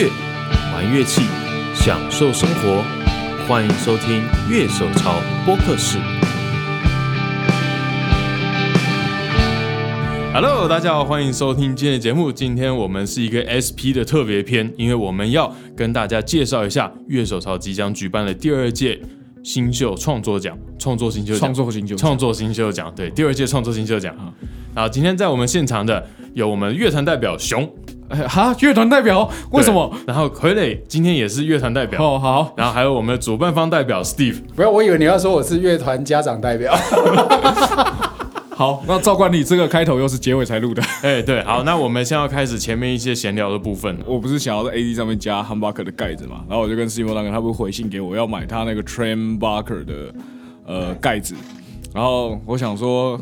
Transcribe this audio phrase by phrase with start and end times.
[0.00, 0.08] 乐，
[0.72, 1.20] 玩乐器，
[1.74, 2.82] 享受生活。
[3.46, 5.98] 欢迎收听《乐手潮播客室》。
[10.32, 12.32] Hello，大家好，欢迎收听今天的节目。
[12.32, 18.98] 今天我们是一个 SP 的特别篇，因为我们要跟大家介绍一下乐手潮即将举办的第二届
[19.42, 24.16] 新秀创作奖、创作新秀奖、创作新秀创作新秀奖，对，第二届创作新秀奖。
[24.74, 27.68] 然后今天在我们现场的有我们乐团代表熊，
[28.10, 29.90] 哎哈，乐团代表为什么？
[30.04, 34.42] 然后傀儡今天也是乐团代表，哦，好，然后还有我们的主办方代表 Steve。
[34.54, 36.74] 不要，我以为你要说我是乐团家长代表。
[38.50, 40.82] 好，那照惯例，这个开头又是结尾才录的。
[41.00, 43.96] 哎，对，好，那我们现在要开始前面一些闲聊的部分。
[44.04, 49.94] 我不是想要在 AD 上面加 Humbucker 的盖子嘛，然后我就跟 Steve 那个他不是回信给我要买他那个 Trambucker 的
[50.66, 51.34] 呃盖子，
[51.94, 53.18] 然后我想说，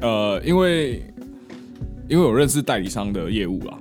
[0.00, 1.04] 呃，因为
[2.08, 3.74] 因为我认识代理商的业务啦。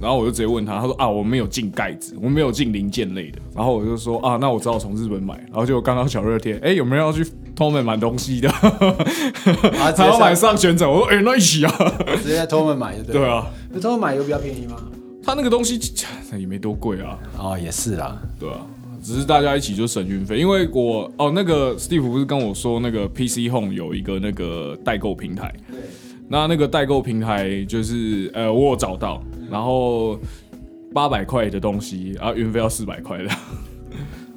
[0.00, 3.38] 然后我就直接问他，他说啊，我没有进盖子，我没有进零件类的。
[3.54, 5.34] 然后我就说啊，那我只好从日本买。
[5.48, 8.48] 然后就刚刚小热天，哎，有没有要去 t o m 买东西的？
[9.96, 11.72] 他要买上旋转，我说哎，那一起啊，
[12.22, 13.14] 直接在 t o m 买就对。
[13.14, 14.76] 对啊，那 t o m 买有比较便宜吗？
[15.22, 15.80] 他那个东西
[16.38, 17.18] 也没多贵啊。
[17.38, 18.60] 哦，也是啦，对啊，
[19.02, 20.38] 只是大家一起就省运费。
[20.38, 25.52] 因为我哦，那个 Steve 不是跟我说那个 PC Home 有一个那个代购平台。
[25.70, 25.78] 对。
[26.26, 30.18] 那那个代购平台就是呃，我有找到，然后
[30.92, 33.30] 八百块的东西，然后运费要四百块的。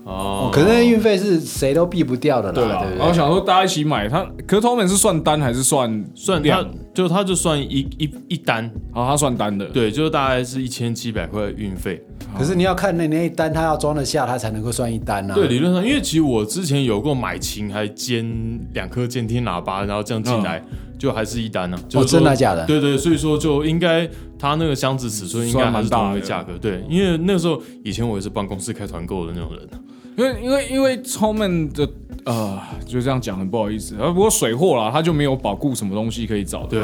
[0.03, 2.53] 哦，可是那运费是谁都避不掉的啦。
[2.53, 6.65] 对啊，然后想说大家一起买，它可是他们是算单还是算算量？
[6.97, 9.67] 就他就算一一一单，好，他算单的。
[9.67, 12.03] 对，就是大概是一千七百块运费。
[12.35, 15.35] 可是你要看那那一单，他要装得下，他才能够算一单啊。
[15.35, 18.25] 对，理论上，因为其实我之前有过买琴，还兼
[18.73, 20.59] 两颗监听喇叭，然后这样进来，
[20.97, 21.77] 就还是一单呢。
[21.93, 22.65] 哦，真的假的？
[22.65, 24.09] 对对，所以说就应该
[24.39, 26.57] 他那个箱子尺寸应该还是同一个价格。
[26.57, 29.69] 对，因为那时候以前我也是帮公司开团购的那种人。
[30.17, 31.87] 因为因为因为超闷的
[32.25, 34.11] 呃，就这样讲很不好意思啊。
[34.11, 36.81] 不过水货啦，他就没有保固什么东西可以找的，对，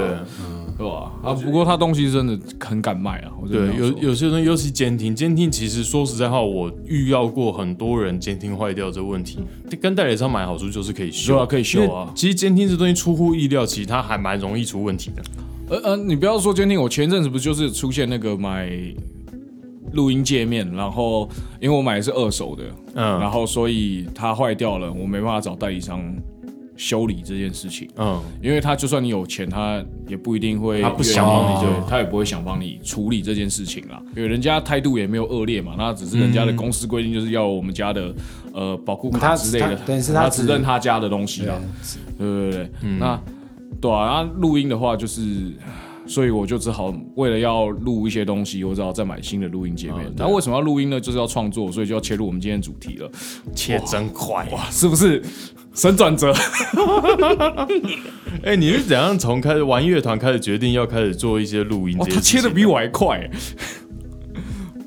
[0.77, 1.11] 对吧？
[1.23, 3.31] 啊，不过他东西真的很敢卖啊。
[3.51, 9.39] 对，有有些人尤其监听，监听其实说实在话，我遇到过很多人监听坏掉这问题，
[9.81, 12.09] 跟代理商买好处就是可以修啊，可以修啊。
[12.15, 15.23] 其实监听这东西出乎意料，其实它还蛮容易出问题的。
[15.69, 18.69] 呃呃，你不要说监听，我前阵子不就是出现那个买。
[19.93, 22.63] 录音界面，然后因为我买的是二手的，
[22.95, 26.01] 嗯，然后所以它坏掉了，我没办法找代理商
[26.75, 38.13] 修理这件事情，嗯，因为他就算你有钱，他也不一定会，他不想帮你，对，他也不会想帮你处理这件事情啦，因为人家态度也没有恶劣嘛，那只是人家的公司规定就是要我们家的
[38.53, 41.61] 呃保护卡之类的，等于是他只认他家的东西啊，
[42.17, 43.21] 对对对，那
[43.79, 45.53] 对啊，那录音的话就是。
[46.05, 50.11] 所以我就只好为了要录一些东西，我只好再买新的录音界面。
[50.17, 50.99] 那为什么要录音呢？
[50.99, 53.09] 就是要创作，所以就要切入我们今天主题了。
[53.55, 55.23] 切真快哇，是不是
[55.73, 56.33] 神转折？
[58.43, 61.97] 哎，你是怎样从开始玩乐团开始决定要开始做一些录音？
[61.97, 63.29] 他切的比我还快，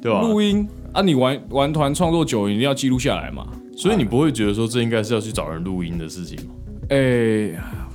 [0.02, 0.20] 对吧？
[0.20, 3.46] 录音啊，你玩玩团创作久，一定要记录下来嘛。
[3.76, 6.54] 所以你不会觉得说这应该是要去找人录音的事情吗？
[6.90, 7.85] 哎。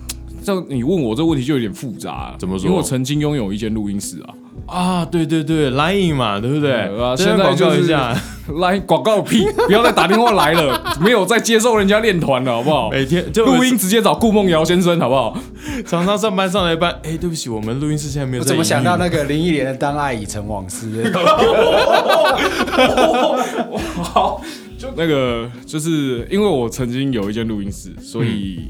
[0.44, 2.66] 这你问我这个问题就有点复杂，怎么说？
[2.66, 4.34] 因为我曾经拥有一间录音室啊。
[4.68, 6.72] 啊，对对对，Line 嘛，对不对？
[6.74, 8.16] 啊，现在广告一下，
[8.50, 12.90] Line 广告屁，不要再打电话来了， 没有再接受人家练团了，好不好？
[12.90, 15.38] 每天就录音直接找顾梦瑶先生，好不好？
[15.86, 18.44] 常常上班上来班，哎，对不起，我们录音室现在没有。
[18.44, 21.04] 我怎么想到那个林忆莲的《当爱已成往事》？
[24.02, 24.42] 好，
[24.78, 28.70] 就那个，就是因为我曾经有一间录音室，所以。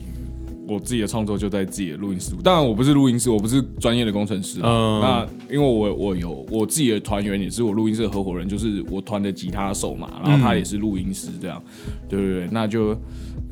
[0.72, 4.60] 我自己的创作就在自己的录音室，当然我不是录音师，我不是专业的工程师。
[4.64, 11.62] 嗯，那因为我我有我自己的团员，也是我录音室的合伙人，就是我团的吉他手嘛，然后他也是录音师，这样，
[12.08, 12.96] 对对对，那就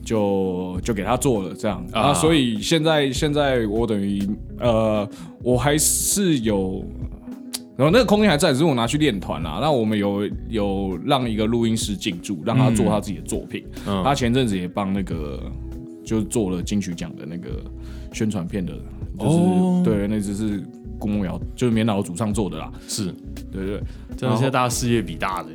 [0.06, 2.14] 就就给他做了这样啊。
[2.14, 4.26] 所以现在现在我等于
[4.60, 5.08] 呃，
[5.44, 6.84] 我还是有，
[7.76, 9.60] 然后那个空间还在，只是我拿去练团啦。
[9.62, 13.66] 那我们有有让一个录音师进驻，让他做他自己的作品。
[14.04, 15.40] 他前阵子也帮那个。
[16.10, 17.64] 就做了金曲奖的那个
[18.12, 18.74] 宣传片的，
[19.20, 20.64] 就是对，那只是
[20.98, 22.72] 顾梦瑶，就是棉老主唱做的啦。
[22.88, 23.14] 是，
[23.52, 23.84] 对对，
[24.18, 25.50] 真的现在大家事业比大的，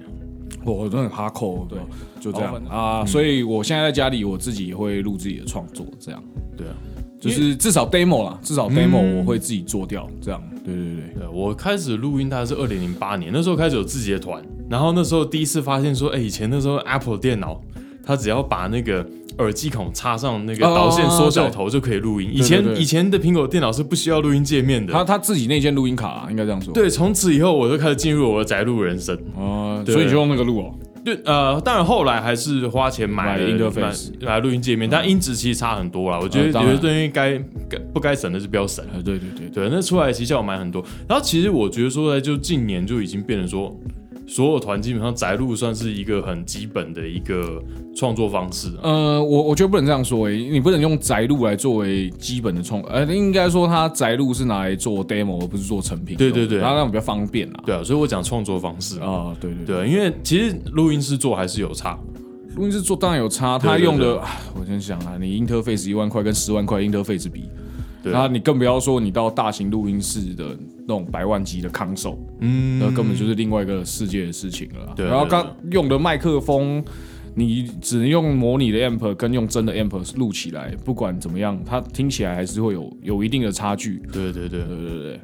[0.65, 1.77] 我都很哈扣，对，
[2.21, 3.05] 就这样啊。
[3.05, 6.23] 所以我现在在家里，我自己也会录自己的创作，这样，
[6.57, 6.75] 对啊，
[7.19, 11.29] 就是至少 demo 啦，至少 demo 我会自己做掉，这样，对对对对。
[11.33, 14.41] 我开始录音大概是二零零八年，那时候开始有自己的团，
[14.71, 17.61] 然后那时候第一次发现说，哎，以前那时候 Apple 电脑。
[18.07, 19.03] 它只要把那个
[19.39, 22.31] 耳机孔插上那个导线缩小头就可以录音。
[22.33, 26.73] 以前以前的苹果电脑是不需要录音界面的，他他自己那件录音卡应该这样说。
[26.73, 30.75] 对，从此以后我就开始进入我的宅录人生哦，所以就用那个录哦。
[31.05, 36.19] 对，呃，当然后来还是花钱买了 interface 来录音界面，但音质其实差很多了。
[36.19, 37.39] 我觉得有些东西该
[37.69, 38.83] 该不该省的是不要省。
[39.05, 40.83] 对对对对，那出来其实效果买很多。
[41.07, 43.77] 然后其实我觉得说，在就近年就已经变成说。
[44.27, 47.63] 所有团基本上宅录算是一个很基本的一个
[47.95, 48.69] 创作方式。
[48.83, 56.17] 呃，我我觉得不能这样说，诶，你不能用宅录来作为基本的创，呃，应该说它宅录是拿来做 demo 而不是做成品。
[56.17, 57.63] 对对对，然后那样比较方便啊。
[57.67, 61.99] 对啊，所以我讲创作方式啊，对对对，因为其实录音室做还是有差，
[62.57, 64.21] 录音室做当然有差，他用的，
[64.59, 67.45] 我先想啊，你 interface 一万块跟十万块 interface 比。
[68.13, 74.93] 然后你更不要说你到大型录音室的那种百万级的 console，嗯，那根本就是另外一个世界的事情了。
[74.95, 75.07] 对。
[75.07, 76.85] 然后刚用的麦克风，
[77.35, 84.03] 你只能用模拟的 amp 跟用真的 amp 录起来，不管怎么样，它听起来还是会有有一定的差距。
[84.13, 85.21] 对对对对对对，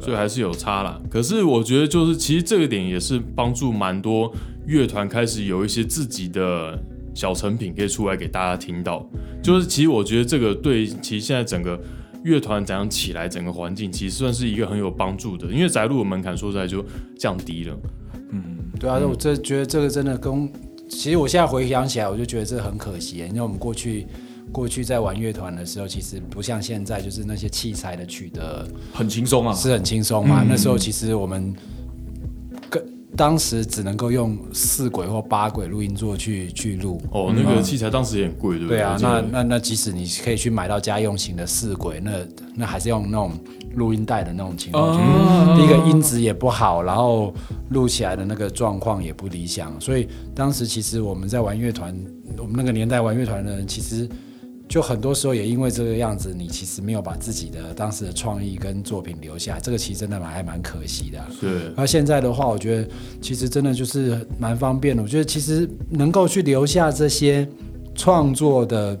[0.00, 1.00] 所以还是有差啦。
[1.08, 4.32] 可是我觉得就是其实这个点也是帮助蛮多
[4.66, 6.76] 乐团开始有一些自己的
[7.14, 9.08] 小成品可以出来给大家听到。
[9.42, 11.80] 就是其实我觉得这个对其实现在整个。
[12.24, 16.84] 乐团怎样起来，整个环境其实算是一个很有帮助的，因为宅路的门槛说出来就
[17.18, 17.76] 降低了。
[18.32, 20.50] 嗯，对啊，我这觉得这个真的跟，
[20.88, 23.18] 其实我现在回想起来，我就觉得这很可惜。
[23.18, 24.06] 因为我们过去
[24.52, 30.44] 过去在玩乐团的时候，其实不像现在，就是那些器材的取得很轻松啊，是很轻松嘛。
[30.48, 31.54] 那时候其实我们。
[33.20, 38.78] 当时只能够用四轨或八轨录音座去去录哦，那个器材当时也很贵，对不对？
[38.78, 42.12] 对啊，那那那即使你可以去买到家用型的四轨，那
[42.54, 43.32] 那还是用那种
[43.74, 47.34] 录音带的那种情况，第一个音质也不好，然后
[47.68, 51.94] 录起来的那个状况也不理想，所以当时其实我们在玩乐团，
[52.38, 54.08] 我们那个年代玩乐团的人其实。
[54.70, 61.18] 就很多时候也因为这个样子，你其实没有把自己的当时的创意跟作品留下，这个其实真的蛮还蛮可惜的。
[61.40, 61.72] 是。
[61.76, 62.88] 那现在的话，我觉得
[63.20, 65.02] 其实真的就是蛮方便的。
[65.02, 67.46] 我觉得其实能够去留下这些
[67.94, 68.96] 创作的。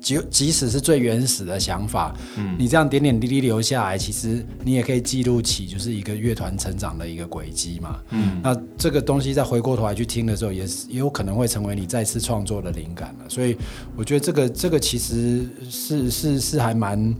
[0.00, 13.28] 即即使是最原始的想法，嗯，你这样点点滴滴留下来，其实你也可以记录起，就是一个乐团成长的一个轨迹嘛，嗯，那这个东西再回过头来去听的时候，也是也有可能会成为你再次创作的灵感了。
[13.28, 13.54] 所以
[13.94, 17.14] 我觉得这个这个其实是是是还蛮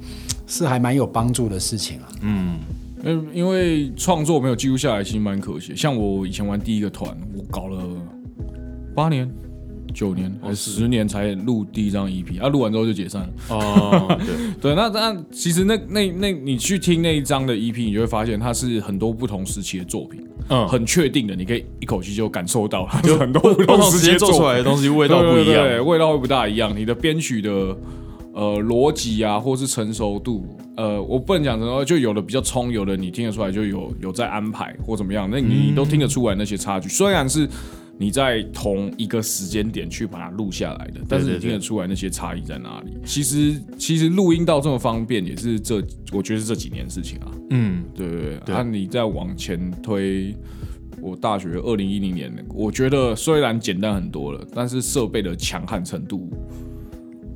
[0.47, 2.59] 是还蛮有帮助的事情啊，嗯，
[3.05, 5.77] 因因为创作没有记录下来，其实蛮可惜。
[5.77, 7.87] 像我以前玩第一个团，我搞了
[8.95, 9.31] 八年。
[9.93, 13.29] 九年还是十年才录第一张 EP，啊，录完之后就解散了。
[13.49, 14.19] 哦，
[14.61, 26.77] 对对，那那其实那那那你去听那一张的 EP，你就会发现它是很多不同时期的作品，嗯，很确定的，你可以一口气就感受到，就很多不同时期做出来的东西味道不一样，味道会不大一样。
[26.77, 27.51] 你的编曲的
[28.33, 30.47] 呃逻辑啊，或是成熟度，
[30.77, 37.49] 呃，我不能讲成熟，就有的比较冲，有的你听得出来就有有在安排或怎么样，那你都听得出来那些差距，虽然是。
[38.01, 42.93] 你在同一个时间点去把它录下来的，但是你听得出来那些差异在哪里？
[43.05, 47.31] 其实，其实录音到这么方便，也是这我觉得是这几年事情啊。
[47.51, 48.55] 嗯，对对对。
[48.55, 50.35] 那你再往前推，
[51.03, 56.31] 我大学二零一零年，我觉得虽然简单很多了，但是设备的强悍程度，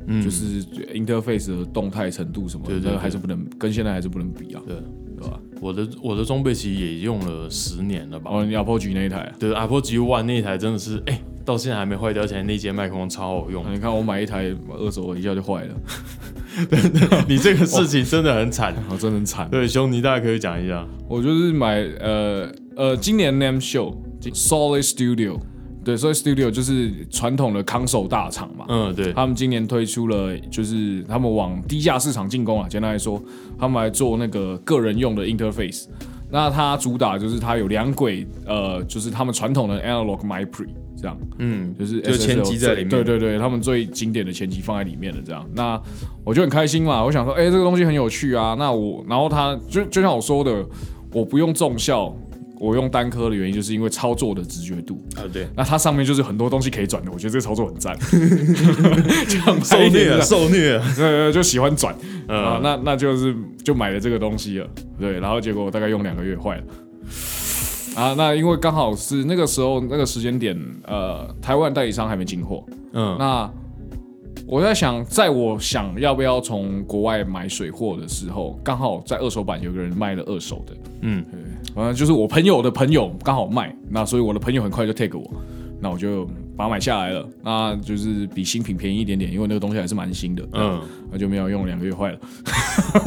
[0.06, 4.62] 嗯，就是 interface 的动态程度什么，的，还是不能跟现在还是不能比啊。
[4.66, 4.76] 对。
[5.61, 8.31] 我的我的装备其实也用了十年了吧？
[8.33, 13.64] 哦，你 Apple G 那一台，对，Apple G One 那一台真的是，哎，到现在还没坏掉，而且那节麦克风超好用。
[13.73, 15.75] 你看我买一台二手，一下就坏了。
[17.28, 19.49] 你这个事情真的很惨，真的很惨。
[19.50, 20.87] 对，兄弟，大家可以讲一下。
[21.09, 23.97] 我就是买呃呃，今年 Name Show
[24.33, 25.40] Solid Studio。
[25.85, 28.64] 对，所以 Studio 就是传统的康手大厂嘛。
[28.69, 29.12] 嗯，对。
[29.12, 32.67] 他们今年推出了，就是他们往低价市场进攻啊。
[32.69, 33.23] 简单来说，
[33.59, 35.85] 他们来做那个个人用的 interface。
[36.31, 41.17] 那它主打就是它有两轨，呃，就是他们传统的 analog my pre 这样。
[41.38, 42.88] 嗯，就是就前机在里面。
[42.88, 45.47] 对对对，他们最经典的前机放在里面的这样。
[45.55, 45.81] 那
[46.25, 48.57] 我就很开心嘛，我想说，哎，这个东西很有趣啊。
[48.59, 50.64] 那我，然后它就就像我说的，
[51.12, 52.12] 我不用重效。
[52.61, 55.02] 我用单颗的原因，就是因为操作的直觉度。
[55.16, 57.96] 啊，对，那它上面就是很多东西可以转的，我觉得这个操作很赞，
[59.28, 59.64] 这样。
[59.64, 61.94] 受虐，受虐，对，就喜欢转。
[62.26, 63.34] 啊，那那就是
[63.64, 64.66] 就买了这个东西了，
[64.99, 66.62] 对，然后结果大概用两个月坏了，
[67.96, 73.50] 啊，那因为刚好是那个时候那个时间点，呃，台湾代理商还没进货，嗯，那。
[74.46, 81.40] 我在想，在我想要不要从国外买水货的时候，刚好在二手版有个人卖了二手的，嗯，对，
[81.75, 85.28] 反正就是我朋友的朋友刚好卖，那所以我的朋友很快就 take 我，
[85.81, 86.25] 那我就
[86.57, 92.19] 把它买下来了，那就是比新品便宜一点点，因为那个东西还是蛮新的，嗯，那就没有用，两个月坏了。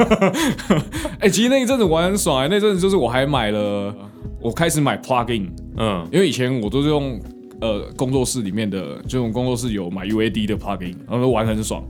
[1.20, 3.94] 哎，其实那一阵子玩很爽哎，那阵子就是我还买了，
[4.40, 7.18] 我开始买 plugin，嗯，因为以前我都是用
[7.60, 11.82] 呃工作室里面的，这种工作室有买 UAD 的 plugin，然后玩很爽，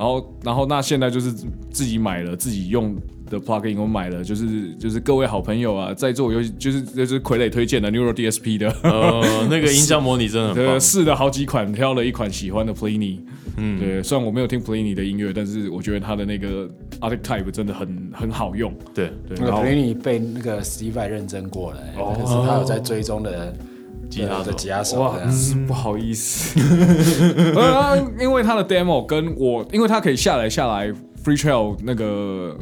[0.00, 1.30] 然后然后那现在就是
[1.70, 2.96] 自己买了自己用。
[3.30, 13.20] 的 plugin 我买了，就是就是各位好朋友啊，在座有就是就是傀儡推荐的 Neural DSP 的，呃，那个 音箱模拟真的很棒，试了好几款，挑了一款喜欢的 Pliny，
[13.56, 16.68] 嗯，对，虽然我没有听 Pliny 的音乐，但是我觉得他的那个
[17.00, 19.12] Archetype 真的很很好用，对。
[19.28, 19.38] 对。
[19.38, 23.54] 那个 Pliny 被那个 Steve 认证过了，哦，是他有在追踪的
[24.10, 25.16] 吉他的吉他手，哇，
[25.66, 26.58] 不好意思，
[28.20, 30.88] 因为他的 demo 跟我，因为他可以下来下来
[31.24, 32.56] Free Trail 那个。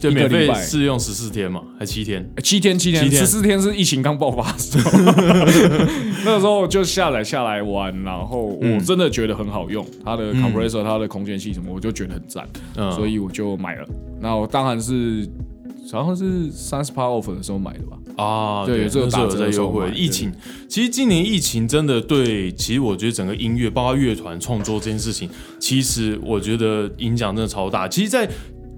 [0.00, 2.26] 就免费试用十四天嘛，还七天？
[2.42, 4.90] 七天，七天，十四天是疫情刚爆发的时候，
[6.24, 12.48] 那个时候就下来下来玩，然后我真的觉得很好用，它的 compressor，它的空间系什么，我就觉得很赞，
[12.92, 13.86] 所以我就买了。
[14.18, 15.28] 那我当然是，
[15.92, 17.96] 好像是三十八 off 的时候买的吧？
[18.22, 19.90] 啊，对，这个打折优惠。
[19.94, 20.32] 疫情，
[20.68, 25.28] 其实今年疫情真的对，其实我觉得整个音乐，包括乐团创作这件事情，
[25.58, 27.88] 其实我觉得影响真的超大。
[27.88, 28.28] 其实，在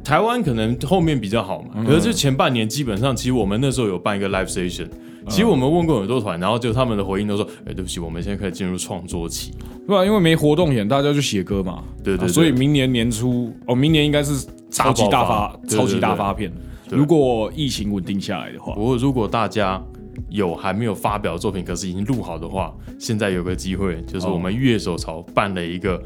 [0.04, 4.88] 台湾可能后面比较好嘛，可是就前半年基本上，其实我们那时候有办一个 live station，
[5.28, 9.52] 其实我们问过很多团，然后就他们的回应都说，哎，对不起，我们现在开始进入创作期，
[9.86, 10.04] 对吧？
[10.04, 16.52] 因为没活动演，大家就写歌嘛，对对，所以明年年初，哦，明年应该是超级大发，超级大发片。
[16.96, 19.82] 如果疫情稳定下来的话，不过如果大家
[20.28, 26.00] 有还没有发表作品，可是已经录好的话，现在有个机会，就是我们乐手潮办了一个。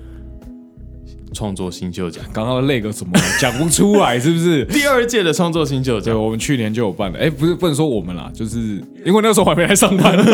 [1.34, 4.64] 创作新秀奖，刚刚那个什么讲不出来，是不是？
[4.72, 7.18] 第二届的创作新秀奖，我们去年就有办了。
[7.18, 10.16] 哎，不是，不能说我们啦，就是因为那时候还没来上班。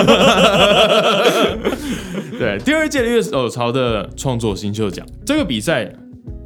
[2.38, 5.92] 对，第二届的乐手潮的创作新秀奖，这个比赛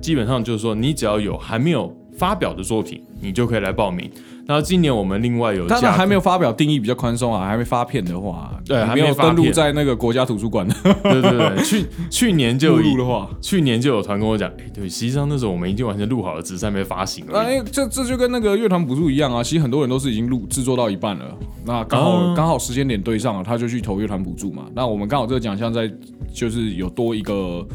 [0.00, 4.10] 基本上就是说，你只要有还没有发表的作品，你就可以来报名。
[4.46, 10.64] 然后今年我们另外有，但是还没有发表定义比较宽松啊，还没发片的话，对，还没有登录在那个国家图书馆。
[11.02, 17.40] 对对对，去去年就录的话，去年就有团跟我讲，哎，对，实际上那时候我们已经完全录好了，只是还没发行了。
[17.40, 21.24] 哎，这这就跟那个乐团补助一样啊，其实很多人都是已经录制作到一半了，
[21.64, 24.66] 那刚好刚好时间点对上了，他就去投乐团补助嘛。
[24.76, 25.90] 那我们刚好这个奖项在
[26.32, 27.66] 就是有多一个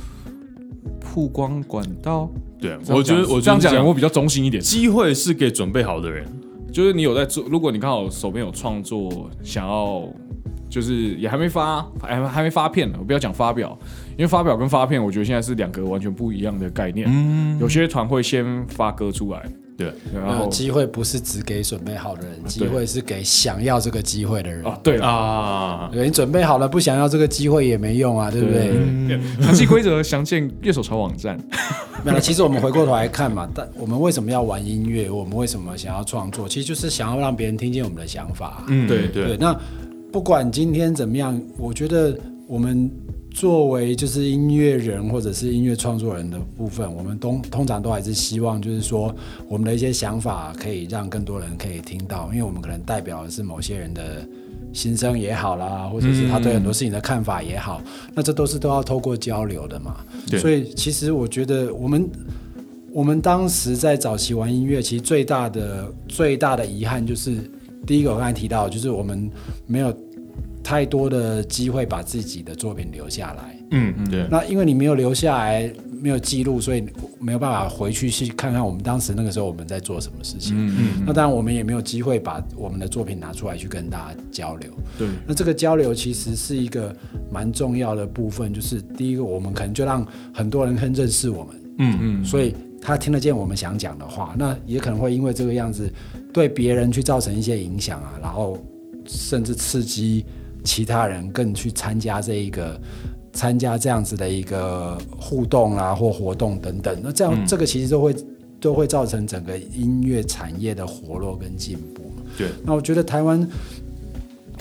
[0.99, 2.29] 曝光管道。
[2.59, 6.25] 对，我觉得我这样讲我比较中心一点，机会是给准备好的人。
[6.71, 10.07] 就是你有在做，如果你刚好手边有创作，想要
[10.69, 13.77] 就是也还没发，还还没发片呢，我不要讲发表，
[14.11, 17.07] 因为发表跟发片，我觉得现在是两个完全不一样的概念。
[17.09, 19.43] 嗯，有些团会先发歌出来。
[19.81, 24.63] 对，然后机会不是只给准备好的人，机会是给想要这个机会的人。
[24.65, 29.19] 啊，对啊，对你准备好了，不想要这个机会也没用啊，对不对？
[29.41, 31.39] 详细规则详见乐手潮网站。
[32.05, 35.09] 没有，其实我们回过头来看嘛，但我们为什么要玩音乐？
[35.09, 36.47] 我们为什么想要创作？
[36.47, 38.63] 其实就是想要让别人听见我们的想法。
[38.67, 39.37] 嗯，对对。
[39.37, 39.55] 那
[40.11, 42.89] 不管今天怎么样，我觉得我们。
[43.33, 49.13] 作为就是音乐人或者是音乐创作人的部分，我们都通常都还是希望，就是说
[49.47, 54.27] 我们的一些想法可以让更多人可以听到，因为我们可能代表的是某些人的
[54.73, 57.81] 心声也好啦，或者是他对很多事情的看法也好，
[58.13, 59.97] 那这都是都要透过交流的嘛。
[60.37, 62.09] 所以其实我觉得我们
[62.91, 67.37] 我们当时在早期玩音乐，其实最大的最大的遗憾就是，
[67.87, 69.31] 第一个我刚才提到，就是我们
[69.65, 69.95] 没有。
[70.63, 74.27] 太多的机会把自己的作品留下来，嗯嗯，对。
[74.29, 76.83] 那因为你没有留下来，没有记录，所以
[77.19, 80.55] 没有办法回去去看看我们当时那个时候我们在做什么事情。
[80.55, 81.03] 嗯嗯。
[81.05, 84.71] 那当然我们也没有机会把我们的作品拿出来去跟大家交流。
[84.97, 85.07] 对。
[85.27, 86.95] 那这个交流其实是一个
[87.31, 91.55] 蛮重要的部分，就是第一个，我们可能就让很多人很认识我们。
[91.79, 92.25] 嗯嗯。
[92.25, 95.91] 所以他听得见我们想讲的话，那也可能会因为这个样子
[96.31, 98.57] 对别人去造成一些影响啊，然后
[99.07, 100.23] 甚至刺激。
[100.63, 102.79] 其他人更去参加这一个
[103.33, 108.15] 参加这样子的一个互动啊或活动等等，那这样这个其实都会
[108.59, 112.03] 都会造成整个音乐产业的活络跟进步。
[112.37, 113.47] 对，那我觉得台湾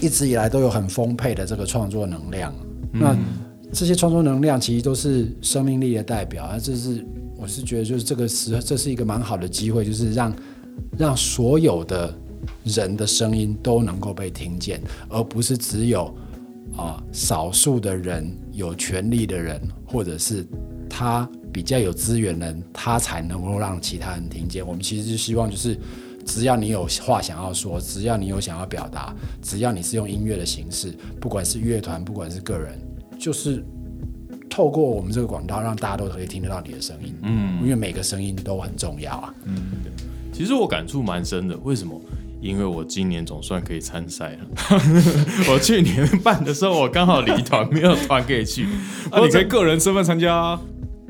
[0.01, 2.55] 一直以来都有很丰沛的这个创作能量，
[2.93, 3.17] 那
[3.73, 6.59] 这些创作能量其实都是生命力的代表啊。
[6.59, 7.05] 这是
[7.37, 10.35] 我是觉得就是这个时这是一个蛮好的机会，就是让
[10.99, 12.15] 让所有的。
[12.65, 16.15] 人的声音都能够被听见，而不是只有
[16.77, 20.47] 啊少数的人有权利的人，或者是
[20.89, 24.67] 他比较有资源人，他才能够让其他人听见。
[24.67, 25.79] 我们其实是希望，就是
[26.25, 32.79] 只要你有话想要说，只要你有想要表达，只要你是用音乐的形式，不管是乐团，不管是个人，
[33.19, 33.65] 就是
[34.49, 37.15] 透过我们这个广告，让大家都可以听得到你的声音。
[37.23, 39.35] 嗯，因为每个声音都很重要啊。
[39.45, 39.63] 嗯
[40.33, 42.01] 其实我感触蛮深的，为什么？
[42.41, 44.39] 因为我今年总算可以参赛了。
[45.53, 48.65] 我去年办的时候，我刚好离团，没有团可以去。
[49.11, 50.61] 啊你可以个人身份参加啊。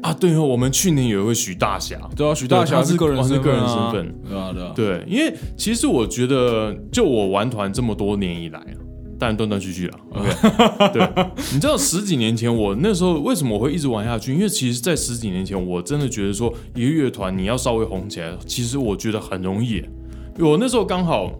[0.02, 8.80] 啊，对哦，我们去年有一位许大侠，对啊，许大侠是个人是个人身啊份，对啊，对啊，对，因为其实我觉得，就我玩团这么多年以来啊，
[9.18, 11.06] 当然断断续续了，OK，对，
[11.52, 14.32] 你知道十几年前我那时候为什么我会一直玩下去？
[14.32, 19.90] 因为其实，在十几年前，我真的觉得说一个乐团你要稍微红起来，其实我觉得很容易耶。
[20.40, 21.30] 我那时候刚好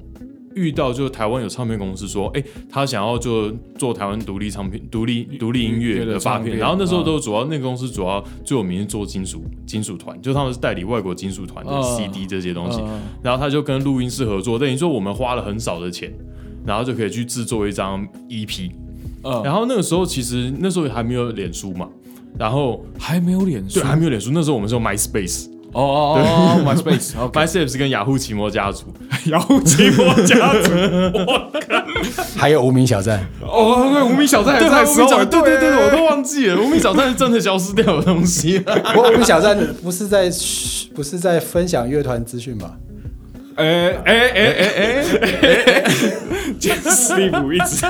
[0.55, 16.13] 遇到，就是台湾有唱片公司说，哎、他想要就做台湾独立唱片、独立独立音乐的发片，然后那时候都主要那个公司主要最有名是做金属金属团，就他们是代理外国金属团的嗯 CD 这些东西，嗯然后他就跟录音室合作，等于说我们花了很少的钱，
[16.67, 18.71] 然后就可以去制作一张 EP。
[19.23, 21.89] 嗯，然后那个时候其实那时候还没有脸书嘛，
[22.37, 25.47] 然后还没有脸书对，还没有脸书，那时候我们是用 MySpace。
[25.73, 28.87] 哦哦哦，MySpace，MySpace 跟雅虎奇摩家族，
[29.27, 30.71] 雅虎奇摩家族，
[32.37, 38.59] 还有无名小站，哦，对，无名小站还在时候，对对对对，我都忘记了，无名小站是真的消失掉的东西。
[38.59, 40.29] 不过无名小站不是在
[40.95, 42.77] 不是在分享乐团资讯吧？
[43.57, 45.05] 哎哎哎哎哎
[45.43, 45.85] 哎，
[46.59, 47.85] 这 Steve 一直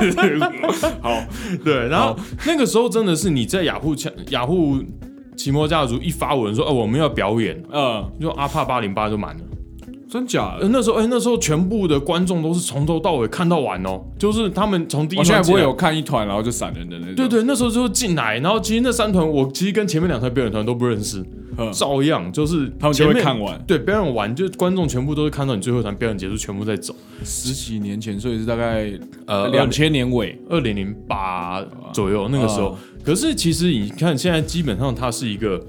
[1.01, 1.23] 好，
[1.63, 3.95] 对，然后那个时候真的是你在雅虎
[4.29, 4.83] 雅虎
[5.35, 9.43] 奇摩家族一发文说，哦，我们要表演，嗯，就阿帕八零八就满了。
[10.09, 10.57] 真假？
[10.59, 21.40] 呃，那时候，哎、那时候全部的观众都是从头到尾看到完哦，就是他们从第一我现在团不会有看一团然后就散人的那种，对对，那时候就进来，然后其实那三团我其实跟前面两团表演团都不认识，嗯
[21.73, 26.95] 照样就是他们就会看完对，表演完就观众全部都是看到你最后一场表演结束，全部在走。
[27.23, 28.91] 十几年前，所以是大概
[29.25, 35.59] 呃两千年尾，二零零八左右那个时候哦，可是其实你看现在基本上它是一个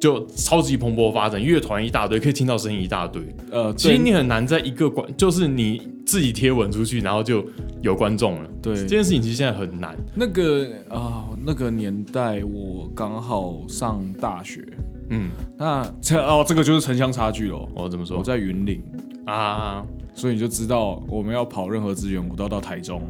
[0.00, 3.22] 就超级蓬勃发展，乐团一大堆，可以听到声音一大堆。
[3.50, 7.44] 呃，其实你很难在一个观，就是你自己贴文出去，然后就
[7.82, 8.48] 有观众了。
[8.62, 9.96] 对这件事情其实现在很难。
[10.14, 14.64] 那个啊、那个年代我刚好上大学，
[15.10, 17.68] 嗯，那这哦，这个就是城乡差距喽。
[17.74, 18.82] 我怎么说我在云林，
[19.26, 19.84] 啊？
[20.14, 23.00] 所以你就知道我们要跑任何资源，我都要到台中。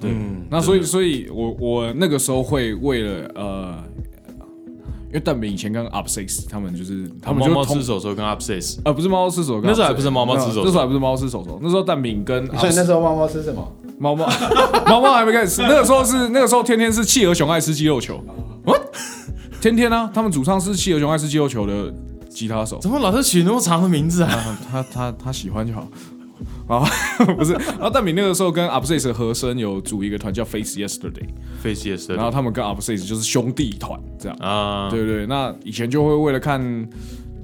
[0.00, 3.84] 对，嗯那所以，所以我我那个时候会为了呃，
[5.08, 13.72] 因为蛋饼以前跟 Up Six 他们就是他们猫猫就同吃手手跟 Up Six 啊，不是猫猫吃手，那时候还不是猫猫吃手手那时候还不是猫猫吃手手，那时候蛋饼跟所以那时候猫猫吃什么？
[13.98, 14.28] 猫猫
[14.86, 18.22] 猫猫还没开始吃，那个时候是那个时候天天是企鹅熊爱吃鸡肉球
[18.64, 18.82] ，what？
[19.60, 21.92] 天天啊，他们主唱是企鹅熊爱吃鸡肉球的
[22.28, 24.30] 吉他手，怎么老是取那么长的名字啊？
[24.32, 25.88] 啊 他他他喜欢就好。
[26.68, 26.84] 啊，
[27.36, 34.38] 不是，然后蛋饼那个时候跟 Upset 的和声有组一个团叫 Face Yesterday，Face Yesterday，然后他们跟 Upsets 就是兄弟团这样。
[34.38, 36.88] 啊，对对，那以前就会为了看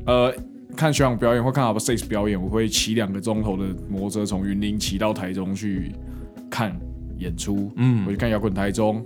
[0.06, 0.32] 呃
[0.76, 5.92] 看学长表演或看 Upsets 表演，我会骑两个钟头的摩托车从云林骑到台中去
[6.48, 6.78] 看
[7.18, 8.04] 演出，嗯。
[8.06, 9.04] 我去看摇滚台中，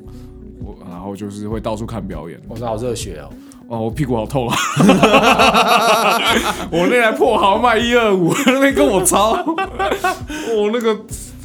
[0.60, 2.40] 我然后就是会到处看表演。
[2.48, 3.30] 我说好热血哦！
[3.68, 4.56] 哦，我屁股好痛啊！
[6.72, 9.32] 我那台破豪迈一二五那边跟我抄，
[10.56, 10.94] 我那个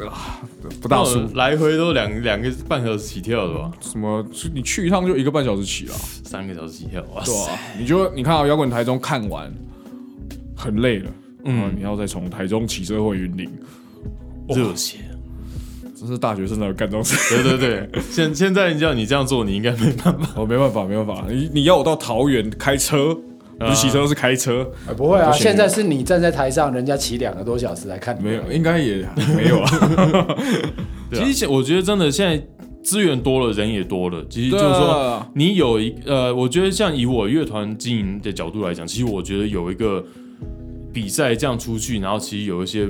[0.10, 0.39] 啊
[0.82, 1.36] 不大舒服。
[1.36, 3.69] 来回都两两个半小时起跳的吧？
[3.82, 4.26] 什么？
[4.54, 5.93] 你去一趟就一个半小时起了？
[6.23, 7.36] 三个小时起跳，啊对！
[7.45, 9.54] 啊，你就你看啊，摇滚台中看完
[10.56, 11.10] 很累了，
[11.43, 13.49] 嗯嗯，你要再从台中骑车回云林，
[14.47, 14.99] 热血。
[16.06, 17.42] 这是大学生才会干这种事。
[17.42, 20.30] 对对对，现现在叫你这样做，你应该没办法。
[20.36, 23.16] 我没办法，没办法，你你要我到桃园开车，
[23.58, 28.24] 不是骑车是开车，哎不会啊，现在是你站在台上，人家骑两个多小时来看你。
[28.24, 30.38] 没有，应该也没有 啊。
[31.13, 32.44] 其实我觉得真的现在
[32.84, 34.26] 资源多了，人也多了。
[34.30, 40.04] 其实就是说，啊你有一呃，我觉得像以我乐团经营的角度来讲，其实我觉得有一个
[40.92, 42.88] 比赛这样出去，然后其实有一些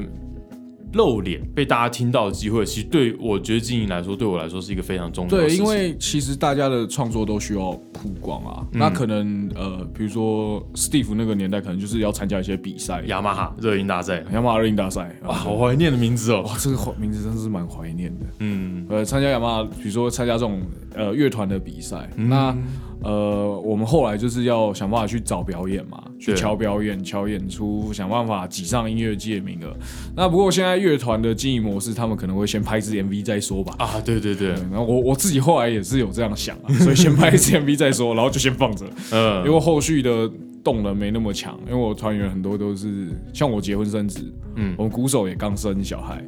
[0.94, 5.66] 露脸被大家听到的机会，其实对我觉得经营来说，对我来说是一个非常重要的对，事情。
[5.66, 8.66] 因为其实大家的创作都需要曝光啊。
[8.72, 15.34] 那可能呃，比如说 Steve 那个年代，可能就是要参加一些比赛，雅马哈热音大赛，雅马哈热音大赛哇，啊。
[15.34, 16.44] 好怀念的名字哦。
[16.44, 18.26] 哇，这个名字真是蛮怀念的。
[18.40, 20.62] 嗯，呃，参加雅马哈，比如说参加这种
[20.96, 22.56] 呃乐团的比赛，那
[23.04, 29.74] 呃，我们后来就是要想办法去找表演嘛，去敲表演、敲演出，想办法挤上音乐界名额。
[30.16, 33.76] 那不过现在乐团的经营模式，他们可能会先拍支 MV 再说吧。
[33.78, 40.30] 啊，对对对，然后我我自己后来也是有这样想啊，所以先拍一支 MV 再说，然后就先放着， 嗯因为后续的
[40.64, 44.24] 动能没那么强，因为我团员很多都是像我结婚生子，
[44.56, 46.24] 嗯我们鼓手也刚生小孩，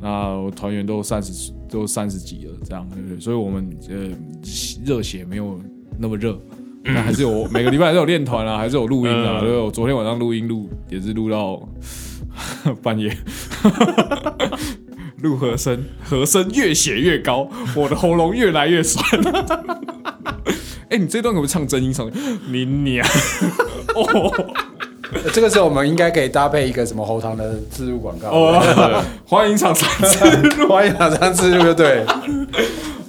[0.00, 3.20] 那团员都三十都三十几了，这样对不对？
[3.20, 4.08] 所以我们呃
[4.84, 5.60] 热血没有
[5.98, 6.38] 那么热，
[6.84, 9.38] 那还是有每个礼拜都有练团啊，还是有录音啊。
[9.40, 11.60] 嗯对，我昨天晚上录音录也是录到
[12.82, 13.16] 半夜，
[15.22, 19.04] 录和声，和声越写越高，我的喉咙越来越酸。
[20.90, 22.18] 哎、你这段可不可以唱真音上去？
[22.46, 23.04] 你娘！
[23.94, 24.32] 哦
[25.32, 32.04] 这个时候我们应该可以搭配一个什么喉糖的植入广告，哦，欢迎厂商自欢迎厂商植入，就对。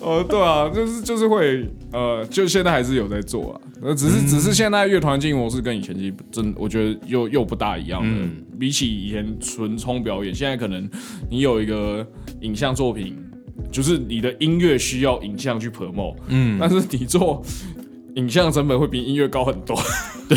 [0.06, 8.10] 呃，对啊，就是就是会呃，就现在还是有在做啊，呃，只是只是现在乐团经营模式跟以前其实真我觉得又又不大一样了。
[8.10, 8.44] 嗯。
[8.58, 10.90] 比起以前纯冲表演，现在可能
[11.30, 12.08] 你有一个
[12.40, 13.18] 影像作品，
[13.70, 17.44] 就是你的音乐需要影像去 promote，嗯，但是你做
[18.16, 19.78] 影像成本会比音乐高很多。
[20.28, 20.36] 对